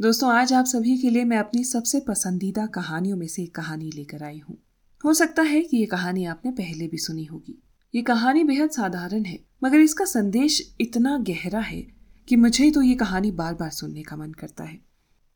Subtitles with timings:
[0.00, 3.90] दोस्तों, आज आप सभी के लिए मैं अपनी सबसे पसंदीदा कहानियों में से एक कहानी
[3.90, 4.56] लेकर आई हूँ।
[5.04, 7.56] हो सकता है कि ये कहानी आपने पहले भी सुनी होगी।
[7.94, 11.80] ये कहानी बेहद साधारण है, मगर इसका संदेश इतना गहरा है
[12.28, 14.78] कि मुझे तो ये कहानी बार बार सुनने का मन करता है।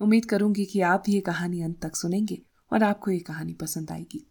[0.00, 4.26] उम्मीद करूँगी कि आप ये कहानी अंत तक सुनेंगे और आपको ये कहानी पसंद आएगी।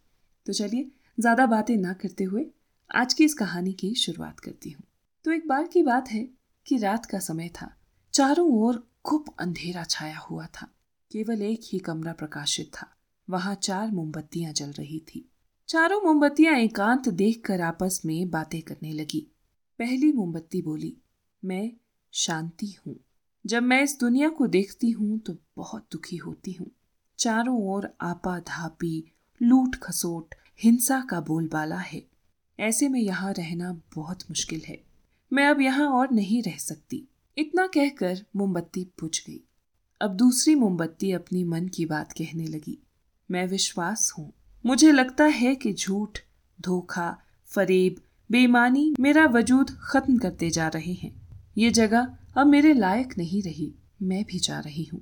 [0.47, 2.45] तो चलिए, ज़्यादा बातें ना करते हुए
[2.89, 4.83] आज की इस कहानी की शुरुआत करती हूँ।
[5.25, 6.27] तो एक बार की बात है
[6.65, 7.75] कि रात का समय था।
[8.15, 10.67] चारों ओर खूब अंधेरा छाया हुआ था।
[11.11, 12.95] केवल एक ही कमरा प्रकाशित था।
[13.29, 15.29] वहाँ चार मोमबत्तियाँ जल रही थी।
[15.67, 19.27] चारों मोमबत्तियाँ एकांत देखकर आपस में बातें करने लगी।
[19.79, 20.97] पहली मोमबत्ती बोली,
[21.45, 21.71] मैं
[22.11, 22.95] शांति हूँ।
[23.45, 26.71] जब मैं इस दुनिया को देखती हूँ तो बहुत दुखी होती हूँ।
[27.17, 32.03] चारों ओर आपा धापी लूट खसोट हिंसा का बोलबाला है।
[32.59, 34.83] ऐसे में यहाँ रहना बहुत मुश्किल है।
[35.33, 37.07] मैं अब यहाँ और नहीं रह सकती।
[37.37, 39.43] इतना कहकर मोमबत्ती बुझ गई।
[40.01, 42.83] अब दूसरी मोमबत्ती अपनी मन की बात कहने लगी।
[43.31, 44.33] मैं विश्वास हूँ।
[44.65, 46.19] मुझे लगता है कि झूठ,
[46.61, 47.95] धोखा, फरेब,
[48.31, 53.75] बेईमानी मेरा वजूद खत्म करते जा रहे हैं। ये जगह अब मेरे लायक नहीं रही।
[54.01, 55.01] मैं भी जा रही हूँ।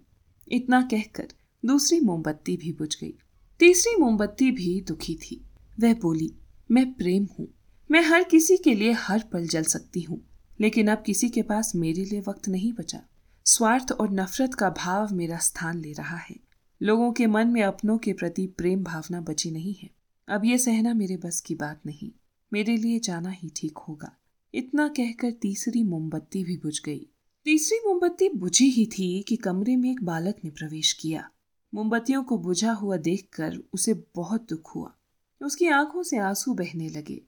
[0.52, 1.28] इतना कहकर
[1.66, 3.14] दूसरी मोमबत्ती भी बुझ गई।
[3.60, 5.46] तीसरी मोमबत्ती भी दुखी थी।
[5.80, 6.34] वह बोली,
[6.72, 7.48] मैं प्रेम हूँ।
[7.92, 10.30] मैं हर किसी के लिए हर पल जल सकती हूँ।
[10.62, 13.02] लेकिन अब किसी के पास मेरे लिए वक्त नहीं बचा।
[13.46, 16.36] स्वार्थ और नफरत का भाव मेरा स्थान ले रहा है।
[16.82, 19.90] लोगों के मन में अपनों के प्रति प्रेम भावना बची नहीं है।
[20.28, 22.12] अब ये सहना मेरे बस की बात नहीं।
[22.54, 24.18] मेरे लिए जाना ही ठीक होगा।
[24.54, 27.08] इतना कहकर तीसरी मोमबत्ती भी बुझ गई।
[27.46, 31.30] तीसरी मोमबत्ती बुझी ही थी कि कमरे में एक बालक ने प्रवेश किया।
[31.74, 34.94] मोमबत्तियों को बुझा हुआ देखकर उसे बहुत दुख हुआ।
[35.42, 37.22] उसकी आँखों से आँसू बहने लगे।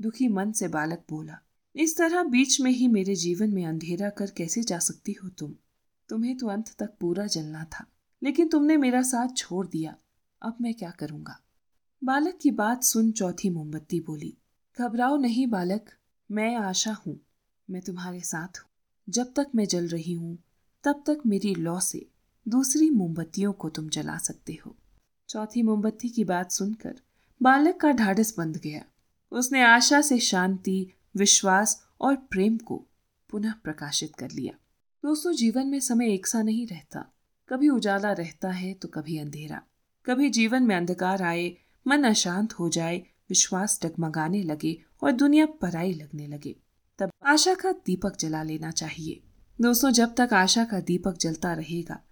[0.00, 1.38] दुखी मन से बालक बोला
[1.74, 5.54] इस तरह बीच में ही मेरे जीवन में अंधेरा कर कैसे जा सकती हो तुम?
[6.08, 7.84] तुम्हें तो अंत तक पूरा जलना था,
[8.22, 9.94] लेकिन तुमने मेरा साथ छोड़ दिया।
[10.42, 11.38] अब मैं क्या करूँगा?
[12.02, 14.34] बालक की बात सुन चौथी मोमबत्ती बोली,
[14.78, 15.90] घबराओ नहीं बालक,
[16.30, 17.18] मैं आशा हूँ,
[17.68, 18.68] मैं तुम्हारे साथ हूँ।
[19.08, 20.36] जब तक मैं जल रही हूँ,
[20.84, 22.06] तब तक मेरी लौ से
[22.46, 24.76] दूसरी मोमबत्तियों को तुम जला सकते हो।
[25.28, 27.00] चौथी मोमबत्ती की बात सुनकर
[27.40, 28.84] बालक का ढाढ़स बंध गया।
[29.32, 30.86] उसने आशा से शांति
[31.16, 32.86] विश्वास और प्रेम को
[33.30, 34.54] पुनः प्रकाशित कर लिया।
[35.02, 37.14] दोस्तों, जीवन में समय एक सा नहीं रहता।
[37.48, 39.62] कभी उजाला रहता है तो कभी अंधेरा।
[40.06, 42.98] कभी जीवन में अंधकार आए, मन अशांत हो जाए,
[43.28, 46.56] विश्वास डगमगाने लगे और दुनिया पराई लगने लगे।
[46.98, 49.22] तब आशा का दीपक जला लेना चाहिए।
[49.60, 52.02] दोस्तों, जब तक आशा का दीपक जलता रहेगा,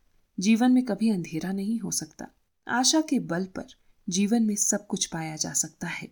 [0.41, 2.27] जीवन में कभी अंधेरा नहीं हो सकता।
[2.69, 3.67] आशा के बल पर
[4.09, 6.07] जीवन में सब कुछ पाया जा सकता है।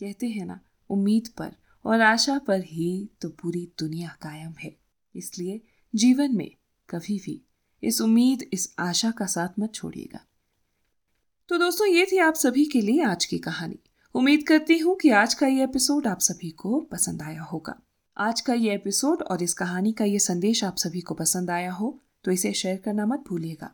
[0.00, 0.60] कहते हैं ना,
[0.90, 1.52] उम्मीद पर
[1.86, 4.74] और आशा पर ही तो पूरी दुनिया कायम है।
[5.14, 5.60] इसलिए
[5.94, 6.50] जीवन में
[6.88, 7.40] कभी भी
[7.82, 10.20] इस उम्मीद, इस आशा का साथ मत छोड़िएगा।
[11.48, 13.78] तो दोस्तों, ये थी आप सभी के लिए आज की कहानी।
[14.14, 17.74] उम्मीद करती हूँ कि आज का ये एपिसोड आप सभी को पसंद आया होगा।
[18.16, 21.72] आज का ये एपिसोड और इस कहानी का ये संदेश आप सभी को पसंद आया
[21.72, 23.70] हो तो इसे शेयर करना मत भूलिएगा।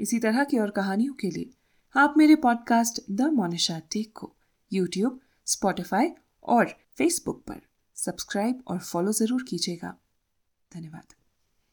[0.00, 1.50] इसी तरह की और कहानियों के लिए
[1.94, 4.32] आप मेरे पॉडकास्ट द मोनिशा टेक को
[4.72, 6.08] यूट्यूब स्पॉटिफाई
[6.42, 7.60] और फेसबुक पर
[7.96, 9.96] सब्सक्राइब और फॉलो ज़रूर कीजिएगा।
[10.72, 11.14] धन्यवाद।